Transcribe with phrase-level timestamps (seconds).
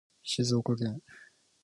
[0.23, 0.99] 静岡県